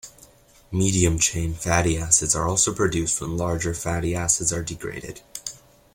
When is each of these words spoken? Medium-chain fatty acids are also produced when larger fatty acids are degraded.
Medium-chain 0.71 1.53
fatty 1.53 1.95
acids 1.95 2.33
are 2.35 2.47
also 2.47 2.73
produced 2.73 3.21
when 3.21 3.37
larger 3.37 3.71
fatty 3.75 4.15
acids 4.15 4.51
are 4.51 4.63
degraded. 4.63 5.21